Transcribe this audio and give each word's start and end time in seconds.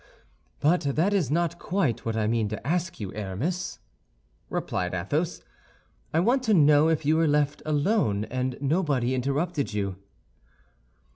"But 0.59 0.81
that 0.81 1.13
is 1.13 1.29
not 1.29 1.59
quite 1.59 2.05
what 2.07 2.17
I 2.17 2.25
mean 2.25 2.47
to 2.49 2.67
ask 2.67 2.99
you, 2.99 3.13
Aramis," 3.13 3.77
replied 4.49 4.95
Athos. 4.95 5.43
"I 6.11 6.19
want 6.19 6.41
to 6.45 6.55
know 6.55 6.89
if 6.89 7.05
you 7.05 7.17
were 7.17 7.27
left 7.27 7.61
alone, 7.67 8.23
and 8.25 8.57
nobody 8.59 9.13
interrupted 9.13 9.73
you." 9.75 9.97